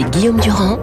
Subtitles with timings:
[0.00, 0.78] avec Guillaume Durand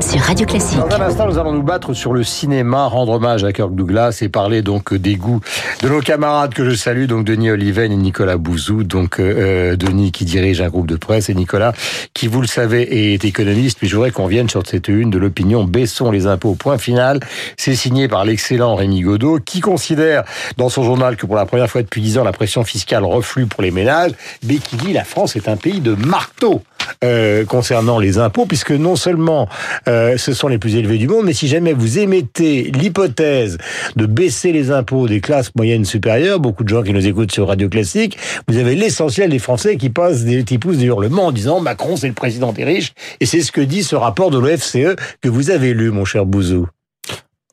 [0.00, 0.78] sur Radio Classique.
[0.78, 4.18] Dans un instant, nous allons nous battre sur le cinéma, rendre hommage à Kirk Douglas
[4.22, 5.40] et parler donc des goûts
[5.82, 8.84] de nos camarades que je salue, donc Denis Oliven et Nicolas Bouzou.
[8.84, 11.72] Donc euh, Denis qui dirige un groupe de presse et Nicolas
[12.14, 13.78] qui, vous le savez, est économiste.
[13.82, 16.54] Mais je voudrais qu'on vienne sur cette une de l'opinion Baissons les impôts.
[16.54, 17.20] Point final.
[17.56, 20.24] C'est signé par l'excellent Rémi Godot qui considère
[20.56, 23.46] dans son journal que pour la première fois depuis dix ans, la pression fiscale reflue
[23.46, 24.12] pour les ménages,
[24.46, 26.62] mais qui dit la France est un pays de marteau.
[27.04, 29.48] Euh, concernant les impôts, puisque non seulement
[29.88, 33.58] euh, ce sont les plus élevés du monde, mais si jamais vous émettez l'hypothèse
[33.96, 37.48] de baisser les impôts des classes moyennes supérieures, beaucoup de gens qui nous écoutent sur
[37.48, 41.32] Radio Classique, vous avez l'essentiel des Français qui passent des petits pouces des hurlements en
[41.32, 44.38] disant Macron c'est le président des riches, et c'est ce que dit ce rapport de
[44.38, 46.68] l'OFCE que vous avez lu, mon cher Bouzou.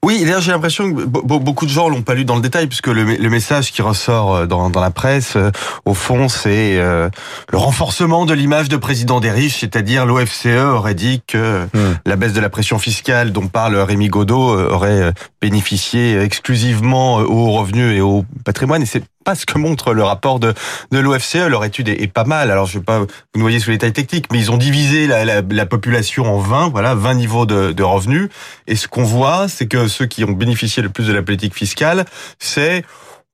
[0.01, 2.87] Oui, d'ailleurs j'ai l'impression que beaucoup de gens l'ont pas lu dans le détail, puisque
[2.87, 5.51] le, message qui ressort euh, dans, la presse, euh,
[5.83, 7.09] au fond, c'est euh,
[7.51, 11.97] le renforcement de l'image de président des riches, c'est-à-dire l'OFCE aurait dit que hmm.
[12.05, 17.97] la baisse de la pression fiscale dont parle Rémi Godot aurait bénéficié exclusivement aux revenus
[17.97, 20.53] et au patrimoine, et c'est pas ce que montre le rapport de,
[20.91, 21.49] de l'OFCE.
[21.49, 22.51] Leur étude est, pas mal.
[22.51, 25.25] Alors, je vais pas vous noyer sous les détails techniques, mais ils ont divisé la,
[25.25, 28.29] la, la population en 20, voilà, 20 niveaux de, de revenus.
[28.67, 31.53] Et ce qu'on voit, c'est que ceux qui ont bénéficié le plus de la politique
[31.53, 32.05] fiscale,
[32.39, 32.83] c'est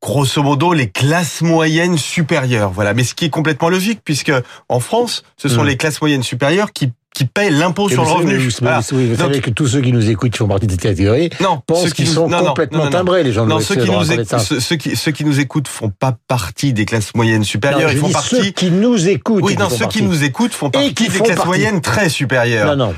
[0.02, 2.72] grosso modo les classes moyennes supérieures.
[2.72, 4.32] Voilà, mais ce qui est complètement logique puisque
[4.70, 5.68] en France, ce sont hmm.
[5.68, 8.38] les classes moyennes supérieures qui qui paient l'impôt sur le revenu.
[8.38, 11.62] Vous, vous savez que tous ceux qui nous écoutent, font partie de cette catégorie, non,
[11.66, 15.12] pensent qu'ils sont complètement timbrés, les gens non, ceux qui, nous écoutent, ceux, qui, ceux
[15.12, 18.36] qui nous écoutent font pas partie des classes moyennes supérieures, ils font partie...
[18.36, 19.44] Ceux qui nous écoutent.
[19.44, 22.76] Oui, non, ceux qui nous écoutent font partie des classes moyennes très supérieures.
[22.76, 22.96] Non, non.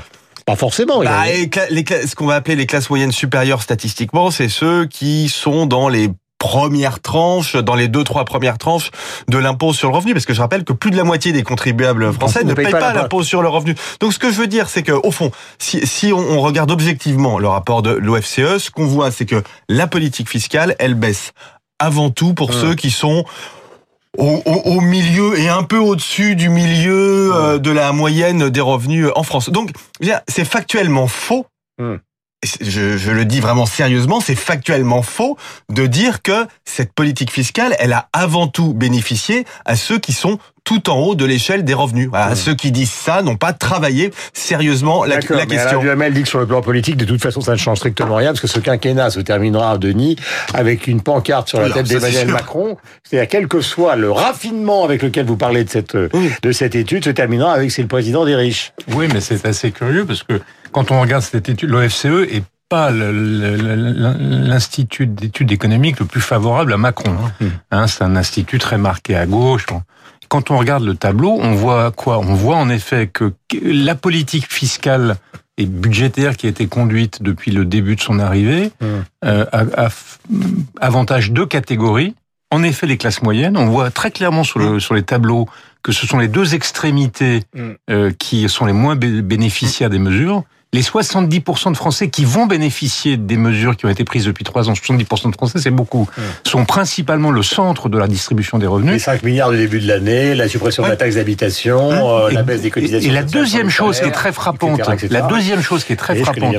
[0.48, 1.02] Pas forcément.
[1.02, 1.24] Bah,
[1.68, 5.90] les, ce qu'on va appeler les classes moyennes supérieures statistiquement, c'est ceux qui sont dans
[5.90, 8.90] les première tranche, dans les deux trois premières tranches
[9.28, 11.42] de l'impôt sur le revenu, parce que je rappelle que plus de la moitié des
[11.42, 13.74] contribuables français ne, payent pas, l'impôt sur le revenu.
[14.00, 17.38] Donc ce que je veux dire, c'est que au fond, si, si on, regarde objectivement
[17.38, 21.32] le rapport de l'OFCE, ce qu'on voit, c'est que la politique fiscale, elle baisse
[21.78, 23.24] avant tout pour ceux qui sont
[24.16, 29.08] au, au, milieu et un peu au-dessus du milieu euh, de la moyenne des revenus
[29.14, 29.50] en France.
[29.50, 29.70] Donc,
[30.28, 31.46] c'est factuellement faux
[32.42, 35.36] je, je, le dis vraiment sérieusement, c'est factuellement faux
[35.70, 40.38] de dire que cette politique fiscale, elle a avant tout bénéficié à ceux qui sont
[40.62, 42.10] tout en haut de l'échelle des revenus.
[42.10, 45.82] Voilà, Ceux qui disent ça n'ont pas travaillé sérieusement la, la question.
[45.82, 48.16] Mais Alain dit que sur le plan politique, de toute façon, ça ne change strictement
[48.16, 50.16] rien, parce que ce quinquennat se terminera à Denis
[50.52, 52.76] avec une pancarte sur la tête d'Emmanuel Macron.
[53.02, 57.02] C'est-à-dire, quel que soit le raffinement avec lequel vous parlez de cette, de cette étude,
[57.02, 58.72] se terminera avec c'est le président des riches.
[58.88, 60.38] Oui, mais c'est assez curieux, parce que
[60.78, 66.76] quand on regarde cette étude, l'OFCE est pas l'institut d'études économiques le plus favorable à
[66.76, 67.10] Macron.
[67.10, 67.32] Hein.
[67.40, 67.48] Hmm.
[67.72, 69.66] Hein, c'est un institut très marqué à gauche.
[70.28, 72.20] Quand on regarde le tableau, on voit quoi?
[72.20, 75.16] On voit en effet que la politique fiscale
[75.56, 78.86] et budgétaire qui a été conduite depuis le début de son arrivée hmm.
[79.24, 79.88] euh, a,
[80.80, 82.14] avantage deux catégories.
[82.52, 83.56] En effet, les classes moyennes.
[83.56, 85.48] On voit très clairement sur, le, sur les tableaux
[85.82, 87.42] que ce sont les deux extrémités
[87.90, 90.44] euh, qui sont les moins bénéficiaires des mesures
[90.74, 94.68] les 70% de Français qui vont bénéficier des mesures qui ont été prises depuis trois
[94.68, 96.08] ans, 70% de Français, c'est beaucoup,
[96.46, 98.92] sont principalement le centre de la distribution des revenus.
[98.92, 102.42] Les 5 milliards du début de l'année, la suppression de la taxe d'habitation, euh, la
[102.42, 103.10] baisse des cotisations.
[103.10, 104.80] Et, la deuxième chose qui est très frappante,
[105.10, 106.54] la deuxième chose qui est très frappante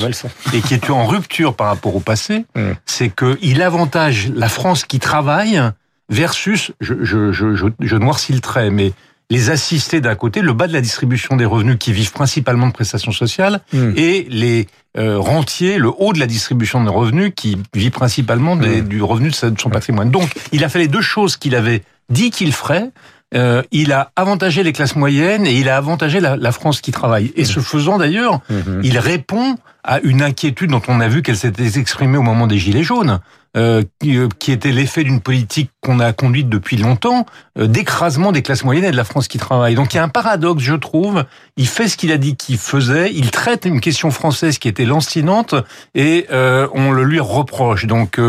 [0.53, 2.46] et qui est en rupture par rapport au passé,
[2.86, 5.62] c'est qu'il avantage la France qui travaille
[6.09, 8.94] versus, je, je, je, je noircis le trait, mais
[9.29, 12.73] les assistés d'un côté, le bas de la distribution des revenus qui vivent principalement de
[12.73, 13.94] prestations sociales, hmm.
[13.95, 14.67] et les
[14.97, 18.81] euh, rentiers, le haut de la distribution des revenus qui vit principalement hmm.
[18.81, 20.09] du revenu de son patrimoine.
[20.09, 22.90] Donc, il a fait les deux choses qu'il avait dit qu'il ferait.
[23.35, 27.31] Euh, il a avantagé les classes moyennes et il a avantagé la, France qui travaille.
[27.35, 28.81] Et ce faisant d'ailleurs, hmm.
[28.84, 32.57] il répond à une inquiétude dont on a vu qu'elle s'était exprimée au moment des
[32.57, 33.19] Gilets jaunes.
[33.57, 37.26] Euh, euh, qui, était l'effet d'une politique qu'on a conduite depuis longtemps,
[37.58, 39.73] euh, d'écrasement des classes moyennes et de la France qui travaille.
[39.73, 41.25] Donc il y a un paradoxe, je trouve.
[41.58, 43.11] Il fait ce qu'il a dit qu'il faisait.
[43.11, 45.55] Il traite une question française qui était lancinante
[45.96, 47.85] et on le lui reproche.
[47.85, 48.20] Donc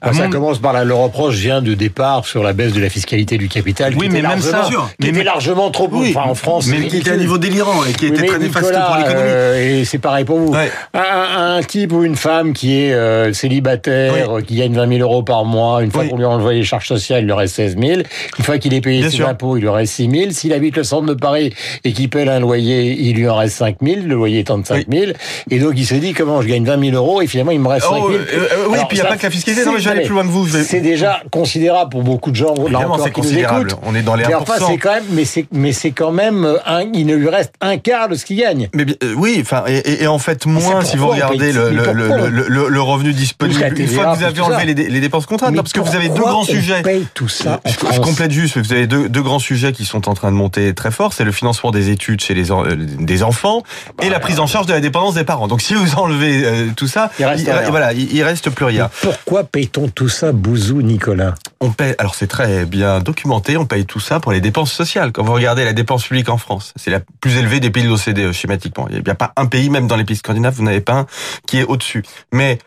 [0.00, 3.36] ah, ça commence par le reproche vient du départ sur la baisse de la fiscalité
[3.38, 3.94] du capital.
[3.96, 4.68] Oui, mais même ça,
[5.00, 7.84] qui était largement trop oui, enfin, en France, mais qui était à un niveau délirant
[7.84, 9.22] et qui était très néfaste pour l'économie.
[9.24, 10.54] Euh, et c'est pareil pour vous.
[10.94, 15.44] Un, type ou une femme qui est euh, célibataire, qui gagne 20 000 euros par
[15.44, 18.00] mois, une fois qu'on lui a envoyé les charges sociales, il lui reste 16 000.
[18.38, 20.30] Une fois qu'il est payé ses impôts, il lui reste 6 000.
[20.30, 21.52] S'il habite le centre de Paris
[21.84, 23.96] et qu'il paie un loyer, il lui en reste 5 000.
[24.04, 25.12] Le loyer étant de 5 000.
[25.50, 27.68] Et donc il se dit comment je gagne 20 000 euros et finalement il me
[27.68, 28.08] reste 5 000.
[28.08, 29.64] Euh, oui, et puis il n'y a pas que la fiscalité.
[29.64, 30.48] Non, mais vais plus loin que vous.
[30.48, 32.54] C'est déjà considérable pour beaucoup de gens.
[32.70, 33.72] Là encore, c'est considérable.
[33.82, 34.28] On est dans les 1%.
[34.48, 37.52] Mais c'est quand même, mais c'est, mais c'est quand même un, il ne lui reste
[37.60, 38.68] un quart de ce qu'il gagne.
[38.74, 42.68] Mais euh, oui, enfin, et, et, en fait moins si vous regardez le, le, le,
[42.68, 43.62] le, revenu disponible.
[43.76, 46.20] Une fois que vous avez enlevé les, les, dépenses contraintes, parce que vous avez deux
[46.20, 46.82] grands sujets.
[46.82, 47.60] Paye tout ça.
[47.66, 48.58] Je, je complète juste.
[48.58, 51.12] Vous avez deux, deux grands sujets qui sont en train de monter très fort.
[51.12, 53.62] C'est le financement des études chez les euh, des enfants
[54.02, 55.48] et la prise en charge de la dépendance des parents.
[55.48, 58.90] Donc si vous enlevez euh, tout ça, il reste, voilà, il, reste plus rien.
[59.02, 61.34] pourquoi paye-t-on tout ça, Bouzou, Nicolas?
[61.60, 61.94] On paye.
[61.98, 63.56] Alors c'est très bien documenté.
[63.56, 65.12] On paye tout ça pour les dépenses sociales.
[65.12, 67.88] Quand vous regardez la dépense publique en France, c'est la plus élevée des pays de
[67.88, 68.88] l'OCDE schématiquement.
[68.90, 71.06] Il n'y a pas un pays, même dans les pays scandinaves, vous n'avez pas un
[71.46, 72.02] qui est au-dessus.
[72.32, 72.58] Mais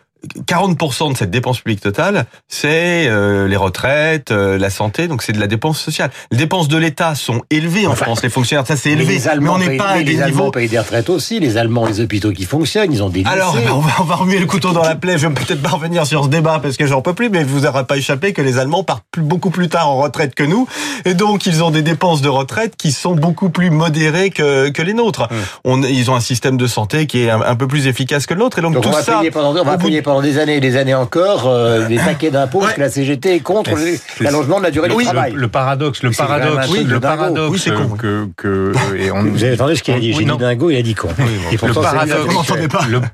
[0.47, 5.33] 40% de cette dépense publique totale, c'est euh, les retraites, euh, la santé, donc c'est
[5.33, 6.11] de la dépense sociale.
[6.31, 9.57] Les dépenses de l'État sont élevées en France, les fonctionnaires, ça c'est élevé, mais, on
[9.57, 12.45] n'est pas à des les Allemands payent des retraites aussi, les Allemands, les hôpitaux qui
[12.45, 15.17] fonctionnent, ils ont des Alors, on va, on va remuer le couteau dans la plaie,
[15.17, 17.61] je vais peut-être pas revenir sur ce débat parce que j'en peux plus, mais vous
[17.61, 20.67] n'aurez pas échappé que les Allemands partent beaucoup plus tard en retraite que nous,
[21.05, 24.81] et donc ils ont des dépenses de retraite qui sont beaucoup plus modérées que, que
[24.81, 25.27] les nôtres.
[25.31, 25.37] Hum.
[25.63, 28.41] On, ils ont un système de santé qui est un, peu plus efficace que le
[28.41, 29.21] nôtre, et donc, tout ça...
[29.35, 32.73] on va payer pendant des années et des années encore euh, des paquets d'impôts parce
[32.73, 33.71] que la CGT est contre
[34.19, 35.33] l'allongement de la durée du travail.
[35.33, 39.23] Le, paradoxe, le paradoxe, oui, le paradoxe que, que, et on...
[39.23, 41.07] Vous avez entendu ce qu'il a dit J'ai dit dingo, il a dit con.
[41.17, 42.53] le, paradoxe,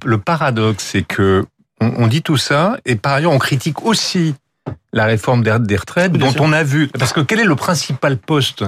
[0.05, 1.45] le, paradoxe, c'est que
[1.79, 4.33] on, dit tout ça et par ailleurs on critique aussi
[4.93, 8.63] la réforme des retraites dont on a vu parce que quel est le principal poste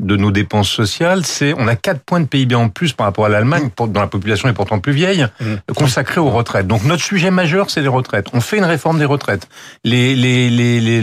[0.00, 3.26] de nos dépenses sociales, c'est on a 4 points de PIB en plus par rapport
[3.26, 5.72] à l'Allemagne, dont la population est pourtant plus vieille, mmh.
[5.74, 6.68] consacrée aux retraites.
[6.68, 8.26] Donc notre sujet majeur, c'est les retraites.
[8.32, 9.48] On fait une réforme des retraites.
[9.82, 11.00] Les, les, les,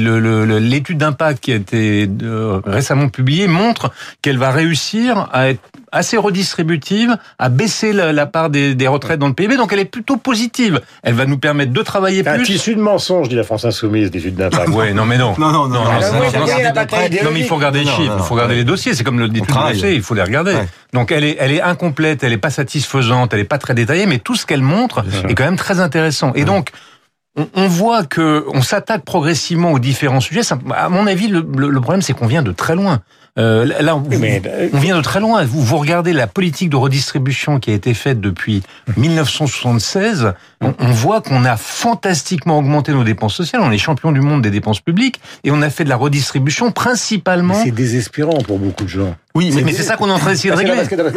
[0.60, 5.62] l'étude d'impact qui a été euh, récemment publiée montre qu'elle va réussir à être
[5.96, 9.86] assez redistributive, à baisser la, part des, des, retraites dans le PIB, donc elle est
[9.86, 10.82] plutôt positive.
[11.04, 12.32] Elle va nous permettre de travailler plus.
[12.32, 14.70] Un tissu de mensonges, dit la France Insoumise, d'études d'impact.
[14.74, 15.36] Oui, non mais non.
[15.38, 15.84] Non, non, non.
[15.84, 19.30] Non, mais il faut regarder les chiffres, il faut regarder les dossiers, c'est comme le
[19.30, 19.42] dit
[19.84, 20.56] il faut les regarder.
[20.94, 24.06] Donc elle est, elle est incomplète, elle est pas satisfaisante, elle est pas très détaillée,
[24.06, 26.32] mais tout ce qu'elle montre est quand même très intéressant.
[26.36, 26.70] Et donc,
[27.36, 30.42] on, voit que on s'attaque progressivement aux différents sujets.
[30.74, 33.02] À mon avis, le, le problème, c'est qu'on vient de très loin.
[33.38, 35.44] Euh, là, euh, on vient de très loin.
[35.44, 38.64] Vous, vous regardez la politique de redistribution qui a été faite depuis
[38.96, 40.34] 1976.
[40.62, 43.62] On, on voit qu'on a fantastiquement augmenté nos dépenses sociales.
[43.62, 46.72] On est champion du monde des dépenses publiques et on a fait de la redistribution
[46.72, 47.56] principalement.
[47.56, 49.16] C'est désespérant pour beaucoup de gens.
[49.36, 50.74] Oui, mais, c'est ça qu'on est en train d'essayer de régler.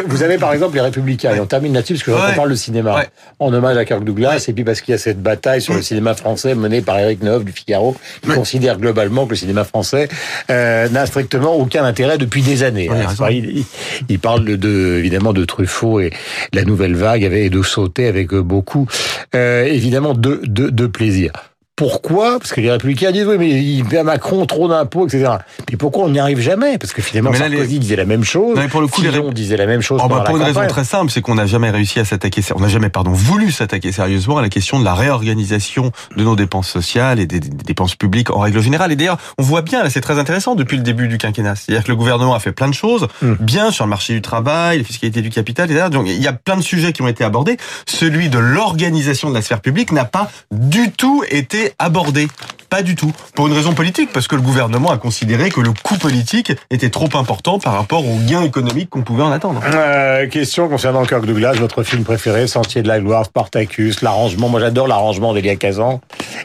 [0.07, 2.35] vous avez par exemple les Républicains, et on termine là-dessus parce que ouais.
[2.35, 3.05] parle de cinéma,
[3.39, 5.83] en hommage à Kirk Douglas, et puis parce qu'il y a cette bataille sur le
[5.83, 10.09] cinéma français menée par Eric Neuf du Figaro, qui considère globalement que le cinéma français
[10.51, 12.91] euh, n'a strictement aucun intérêt depuis des années.
[12.91, 13.29] Hein.
[13.31, 13.65] il,
[14.09, 16.11] il, parle de, évidemment de Truffaut et
[16.53, 18.89] la nouvelle vague avait de sauter avec beaucoup
[19.37, 21.31] euh, évidemment de, de, de plaisir.
[21.79, 25.35] Pourquoi Parce que les républicains disent oui, mais il paie à Macron trop d'impôts, etc.
[25.71, 26.77] Mais pourquoi on n'y arrive jamais?
[26.77, 28.59] Parce que finalement, mais Sarkozy disait la même chose.
[28.59, 30.01] Non, pour le coup, Fillon disait la même chose.
[30.05, 32.59] Oh, bah, pour une raison très simple, c'est qu'on n'a jamais réussi à s'attaquer, on
[32.59, 36.69] n'a jamais, pardon, voulu s'attaquer sérieusement à la question de la réorganisation de nos dépenses
[36.69, 38.91] sociales et des, dépenses publiques en règle générale.
[38.91, 41.55] Et d'ailleurs, on voit bien, là, c'est très intéressant depuis le début du quinquennat.
[41.55, 43.35] C'est-à-dire que le gouvernement a fait plein de choses, hmm.
[43.39, 45.91] bien sur le marché du travail, la fiscalité du capital, etc.
[45.93, 47.57] Donc, il y a plein de sujets qui ont été abordés.
[47.87, 52.29] Celui de l'organisation de la sphère publique n'a pas du tout été abordé.
[52.71, 53.13] Pas du tout.
[53.35, 56.91] Pour une raison politique, parce que le gouvernement a considéré que le coût politique était
[56.91, 59.63] trop important par rapport aux gains économiques qu'on pouvait en attendre.
[59.65, 64.51] Euh, question concernant Kirk Douglas, votre film préféré, Sentier de la gloire, Spartacus, l'arrangement.
[64.51, 66.01] Moi, j'adore l'arrangement d'Elia Kazan.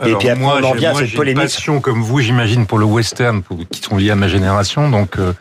[0.06, 1.42] Et puis après, moi, on en vient à cette polémique.
[1.42, 4.89] Une passion comme vous, j'imagine, pour le western, pour, qui sont liés à ma génération.
[4.89, 5.34] Donc, euh,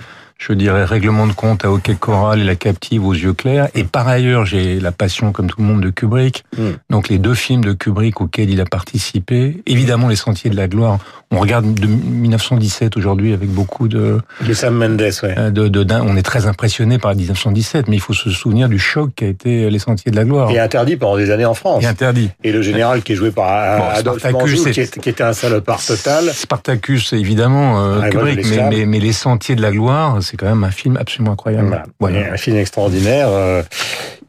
[0.49, 3.69] je dirais règlement de compte à Hockey Coral et La Captive aux yeux clairs.
[3.75, 6.45] Et par ailleurs, j'ai la passion, comme tout le monde, de Kubrick.
[6.59, 6.73] Hmm.
[6.91, 9.63] Donc les deux films de Kubrick auxquels il a participé.
[9.67, 10.99] Évidemment, Les Sentiers de la Gloire.
[11.31, 14.21] On regarde de 1917 aujourd'hui avec beaucoup de...
[14.47, 15.35] De Sam Mendes, ouais.
[15.39, 18.79] Euh, de, de, on est très impressionné par 1917, mais il faut se souvenir du
[18.79, 20.51] choc qui a été Les Sentiers de la Gloire.
[20.51, 21.85] Et interdit pendant des années en France.
[21.85, 22.31] Et interdit.
[22.45, 23.47] Et le général qui est joué par
[23.95, 26.25] Adolphe Manjou, qui, qui, était un salopard total.
[26.35, 30.47] Spartacus, évidemment, euh, ah, Kubrick, mais, mais, mais, Les Sentiers de la Gloire, c'est quand
[30.47, 31.83] même un film absolument incroyable.
[32.03, 33.29] Un film extraordinaire.
[33.29, 33.63] Euh,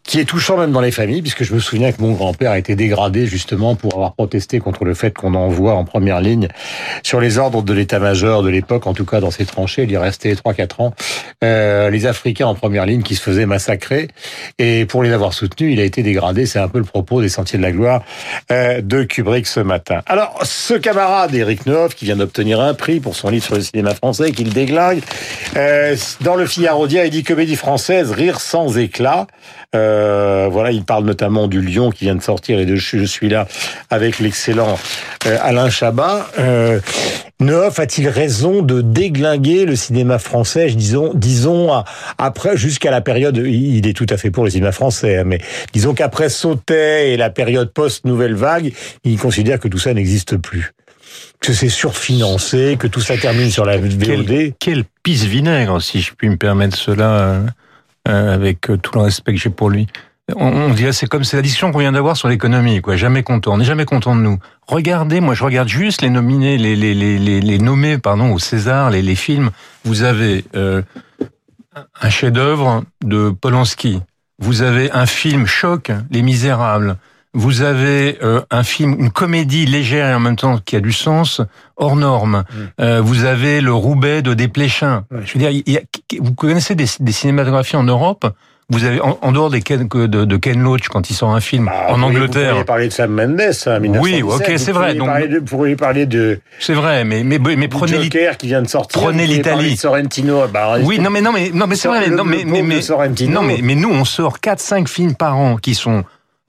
[0.03, 2.57] qui est touchant même dans les familles, puisque je me souviens que mon grand-père a
[2.57, 6.47] été dégradé justement pour avoir protesté contre le fait qu'on envoie en première ligne
[7.03, 9.97] sur les ordres de l'état-major de l'époque, en tout cas dans ces tranchées, il y
[9.97, 10.93] restait 3-4 ans,
[11.43, 14.09] euh, les Africains en première ligne qui se faisaient massacrer.
[14.59, 16.45] Et pour les avoir soutenus, il a été dégradé.
[16.45, 18.03] C'est un peu le propos des Sentiers de la Gloire
[18.51, 20.01] euh, de Kubrick ce matin.
[20.05, 23.61] Alors, ce camarade, Eric Neuf, qui vient d'obtenir un prix pour son livre sur le
[23.61, 25.01] cinéma français, qu'il déglingue,
[25.55, 29.27] Euh, dans le Figaro il dit comédie française, rire sans éclat.
[29.75, 29.92] Euh,
[30.49, 33.47] voilà, il parle notamment du Lion qui vient de sortir et Je suis là
[33.89, 34.77] avec l'excellent
[35.27, 36.27] euh, Alain Chabat.
[36.39, 36.79] Euh,
[37.39, 41.83] Neuf a-t-il raison de déglinguer le cinéma français, disons, disons
[42.17, 45.39] après jusqu'à la période, il est tout à fait pour le cinéma français, hein, mais
[45.73, 48.71] disons qu'après Sautet et la période post-nouvelle vague,
[49.03, 50.73] il considère que tout ça n'existe plus
[51.39, 53.99] que c'est surfinancé, que tout ça termine sur la VOD.
[54.01, 57.45] Quel, quel pisse vinaigre, si je puis me permettre cela, euh,
[58.05, 59.87] avec euh, tout le respect que j'ai pour lui.
[60.35, 62.95] On, on dirait c'est comme c'est la discussion qu'on vient d'avoir sur l'économie, quoi.
[62.95, 64.39] Jamais content, on n'est jamais content de nous.
[64.67, 68.39] Regardez, moi je regarde juste les nominés, les les les les, les nommés, pardon, au
[68.39, 69.51] César, les les films.
[69.83, 70.81] Vous avez euh,
[72.01, 74.01] un chef-d'œuvre de Polanski.
[74.39, 76.97] Vous avez un film choc, Les Misérables.
[77.33, 80.93] Vous avez euh, un film, une comédie légère et en même temps qui a du
[80.93, 81.41] sens,
[81.77, 82.43] hors norme.
[82.49, 82.55] Mm.
[82.81, 85.05] Euh, vous avez le Roubaix de Desplechin.
[85.25, 85.81] Je veux dire, il y a,
[86.19, 88.31] vous connaissez des, des cinématographies en Europe?
[88.69, 91.65] Vous avez en, dehors des Ken, de, de, Ken Loach quand il sort un film
[91.65, 92.43] bah, en Angleterre.
[92.43, 94.95] Vous pourriez parler de Sam Mendes, hein, Oui, ok, c'est vrai.
[94.95, 96.39] Donc vous pourriez parler de.
[96.59, 99.01] C'est vrai, mais mais mais prenez Joker qui vient de sortir.
[99.01, 99.75] Prenez l'Italie.
[99.75, 100.47] Sorrentino.
[100.47, 102.09] Bah, oui, non mais non mais non mais c'est vrai.
[102.09, 102.79] Non mais mais mais,
[103.27, 106.03] non mais mais nous on sort 4-5 films par an qui sont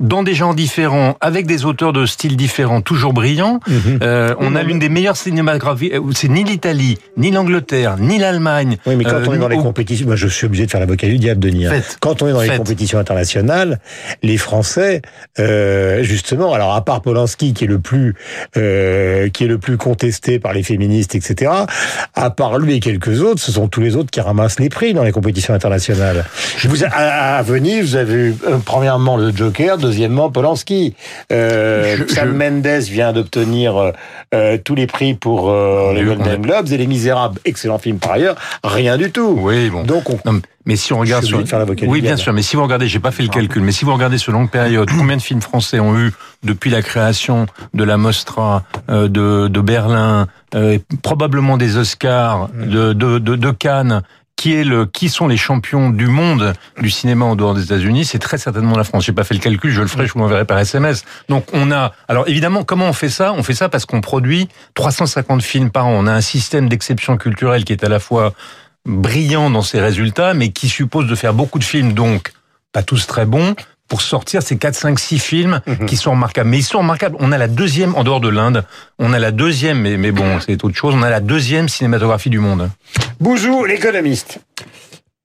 [0.04, 3.58] dans des genres différents, avec des auteurs de styles différents, toujours brillants.
[3.66, 3.98] Mhm.
[4.02, 5.92] Euh, on a l'une des meilleures cinématographies.
[5.94, 8.76] Euh, c'est ni l'Italie, ni l'Angleterre, ni l'Allemagne.
[8.86, 11.06] Oui, mais quand on est dans les compétitions, moi je suis obligé de faire l'avocat
[11.06, 11.66] du diable, Denis.
[11.66, 11.80] Hein.
[12.00, 13.80] Quand on est dans les compétitions internationales,
[14.22, 15.00] les Français,
[15.38, 18.14] euh, justement, alors à part Polanski qui est le plus,
[18.58, 21.50] euh, qui est le plus contesté par les féministes, etc.
[22.14, 24.92] À part lui et quelques autres, ce sont tous les autres qui ramassent les prix
[24.92, 26.26] dans les compétitions internationales.
[26.64, 29.93] Vous, à, à Venise, vous avez eu euh, premièrement le Joker deuxièmement
[30.32, 30.94] Polanski.
[31.32, 33.92] Euh, Sam Mendes vient d'obtenir euh,
[34.34, 38.12] euh, tous les prix pour euh, les Golden Globes et Les Misérables, excellent film par
[38.12, 39.38] ailleurs, rien du tout.
[39.40, 39.82] Oui, bon.
[39.84, 40.04] Donc
[40.66, 41.42] mais si on regarde sur
[41.86, 43.92] oui bien sûr mais si vous regardez j'ai pas fait le calcul mais si vous
[43.92, 46.10] regardez sur longue période combien de films français ont eu
[46.42, 49.06] depuis la création de la Mostra de,
[49.48, 50.26] de Berlin
[51.02, 52.64] probablement des Oscars mm.
[52.70, 54.02] de, de, de, de Cannes
[54.44, 58.04] qui est le qui sont les champions du monde du cinéma en dehors des États-Unis,
[58.04, 59.06] c'est très certainement la France.
[59.06, 61.06] J'ai pas fait le calcul, je le ferai, je vous l'enverrai par SMS.
[61.30, 63.32] Donc on a alors évidemment comment on fait ça?
[63.32, 65.92] On fait ça parce qu'on produit 350 films par an.
[65.94, 68.34] On a un système d'exception culturelle qui est à la fois
[68.84, 72.34] brillant dans ses résultats mais qui suppose de faire beaucoup de films donc
[72.70, 73.54] pas tous très bons
[73.88, 75.86] pour sortir ces 4, 5, 6 films mhm.
[75.86, 76.50] qui sont remarquables.
[76.50, 77.16] Mais ils sont remarquables.
[77.20, 78.64] On a la deuxième, en dehors de l'Inde,
[78.98, 82.30] on a la deuxième, mais, mais bon, c'est autre chose, on a la deuxième cinématographie
[82.30, 82.70] du monde.
[83.20, 84.40] Bouzou, l'économiste.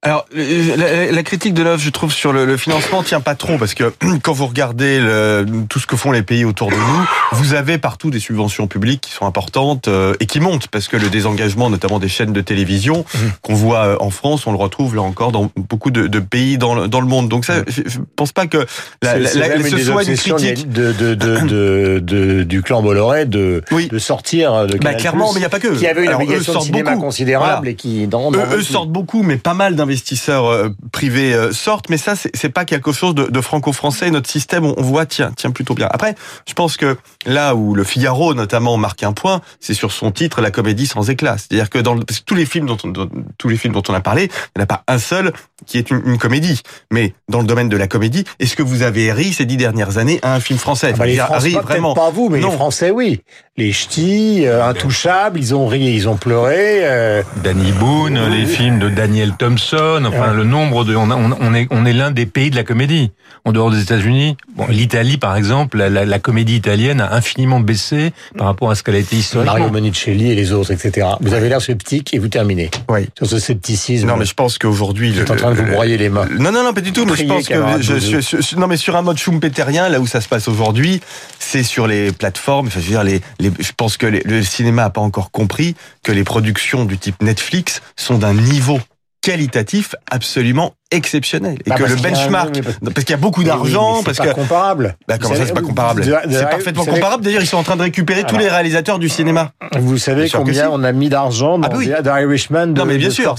[0.01, 3.57] Alors, la, la, critique de l'œuvre, je trouve, sur le, le, financement tient pas trop
[3.57, 7.09] parce que quand vous regardez le, tout ce que font les pays autour de nous,
[7.33, 10.95] vous avez partout des subventions publiques qui sont importantes euh, et qui montent parce que
[10.95, 13.17] le désengagement, notamment des chaînes de télévision mmh.
[13.41, 16.57] qu'on voit euh, en France, on le retrouve là encore dans beaucoup de, de pays
[16.57, 17.27] dans le, dans le monde.
[17.27, 17.65] Donc ça, mmh.
[17.67, 18.65] je, pense pas que
[19.01, 23.89] la, ce soit une critique de, de, du clan Bolloré de, oui.
[23.89, 25.77] de sortir de bah, clairement, mais il y a pas que.
[25.77, 27.07] Qui avait une obligation de cinéma beaucoup.
[27.07, 31.33] considérable et qui dans, dans eux, eux sortent beaucoup, mais pas mal investisseurs euh, privés
[31.33, 34.11] euh, sortent, mais ça, c'est pas quelque chose de, de franco-français.
[34.11, 35.87] Notre système, on, voit, tient, tient plutôt bien.
[35.89, 36.15] Après,
[36.47, 40.41] je pense que là où le Figaro, notamment, marque un point, c'est sur son titre,
[40.41, 41.37] la comédie sans éclat.
[41.37, 42.93] C'est-à-dire que dans parce que tous les films dont on,
[43.37, 45.33] tous les films dont on a parlé, il n'y en a pas un seul
[45.65, 46.61] qui est une, une, comédie.
[46.91, 49.97] Mais dans le domaine de la comédie, est-ce que vous avez ri ces dix dernières
[49.97, 50.91] années à un film français?
[50.93, 51.93] Ah bah, les Français, pas, vraiment.
[51.93, 53.21] pas vous, mais les Français, oui.
[53.59, 56.79] Les ch'tis, euh, intouchables, ils ont ri, ils ont pleuré.
[56.83, 57.23] Euh...
[57.43, 61.85] Danny Boone, les films de Daniel Thompson, enfin le nombre de, on, on est, on
[61.85, 63.11] est l'un des pays de la comédie.
[63.45, 67.61] En dehors des États-Unis, bon, l'Italie par exemple, la, la, la, comédie italienne a infiniment
[67.61, 69.53] baissé par rapport à ce qu'elle a été historiquement.
[69.53, 71.07] Mario Monicelli et les autres, etc.
[71.21, 72.69] Vous avez l'air sceptique et vous terminez.
[72.89, 73.07] Oui.
[73.17, 74.07] Sur ce scepticisme.
[74.07, 76.27] Non, mais je pense qu'aujourd'hui, vous êtes en train de vous broyer les mains.
[76.37, 77.05] Non, non, non, pas du tout.
[77.05, 80.07] Mais je pense que je, je, je, non, mais sur un mode schumpeterien, là où
[80.07, 80.99] ça se passe aujourd'hui,
[81.39, 82.67] c'est sur les plateformes.
[82.67, 85.31] Enfin, je veux dire, les, les je pense que les, le cinéma a pas encore
[85.31, 88.79] compris que les productions du type Netflix sont d'un niveau
[89.21, 91.57] qualitatif absolument exceptionnel.
[91.65, 94.95] Et bah que le benchmark parce qu'il y a beaucoup d'argent parce que comparable.
[95.07, 97.23] Bah, comment ça c'est pas comparable c'est parfaitement comparable.
[97.23, 99.51] D'ailleurs ils sont en train de récupérer tous les réalisateurs du cinéma.
[99.77, 101.89] vous savez combien on a mis d'argent dans, ah, oui.
[101.89, 103.35] Irishman de, non, mais bien sûr.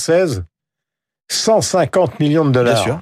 [1.32, 2.74] 150 millions de dollars.
[2.74, 3.00] bien sûr.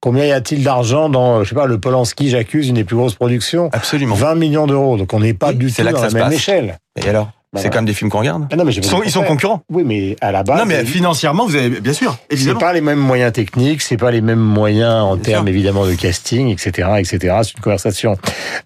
[0.00, 3.16] Combien y a-t-il d'argent dans, je sais pas, le Polanski, j'accuse, une des plus grosses
[3.16, 3.68] productions?
[3.72, 4.14] Absolument.
[4.14, 4.96] 20 millions d'euros.
[4.96, 6.78] Donc on n'est pas du tout dans la même échelle.
[6.96, 7.30] Et alors?
[7.56, 8.46] C'est quand même des films qu'on regarde.
[8.52, 9.62] Ah non, mais ils, sont, ils sont concurrents.
[9.70, 10.58] Oui, mais à la base.
[10.58, 12.16] Non, mais financièrement, vous avez bien sûr.
[12.30, 15.94] C'est pas les mêmes moyens techniques, c'est pas les mêmes moyens en termes évidemment de
[15.94, 17.36] casting, etc., etc.
[17.42, 18.18] C'est une conversation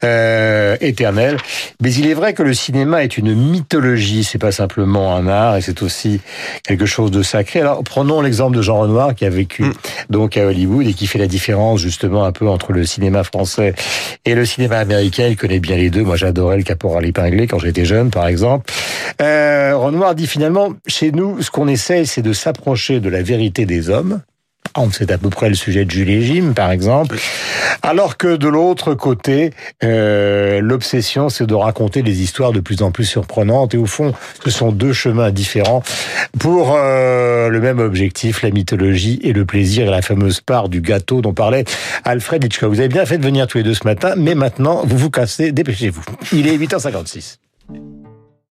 [0.02, 1.36] euh, éternelle.
[1.80, 4.24] Mais il est vrai que le cinéma est une mythologie.
[4.24, 6.20] C'est pas simplement un art, et c'est aussi
[6.66, 7.60] quelque chose de sacré.
[7.60, 9.72] Alors prenons l'exemple de Jean Renoir qui a vécu mm.
[10.10, 13.74] donc à Hollywood et qui fait la différence justement un peu entre le cinéma français
[14.24, 15.28] et le cinéma américain.
[15.28, 16.02] Il connaît bien les deux.
[16.02, 18.71] Moi, j'adorais le Caporal épinglé quand j'étais jeune, par exemple.
[19.20, 23.66] Euh, Renoir dit finalement, chez nous, ce qu'on essaie, c'est de s'approcher de la vérité
[23.66, 24.20] des hommes.
[24.90, 27.18] C'est à peu près le sujet de Julie Jim, par exemple.
[27.82, 29.50] Alors que de l'autre côté,
[29.84, 33.74] euh, l'obsession, c'est de raconter des histoires de plus en plus surprenantes.
[33.74, 34.12] Et au fond,
[34.42, 35.82] ce sont deux chemins différents
[36.38, 40.80] pour euh, le même objectif, la mythologie et le plaisir et la fameuse part du
[40.80, 41.64] gâteau dont parlait
[42.04, 42.70] Alfred Hitchcock.
[42.70, 45.10] Vous avez bien fait de venir tous les deux ce matin, mais maintenant, vous vous
[45.10, 46.02] cassez, dépêchez-vous.
[46.32, 47.36] Il est 8h56.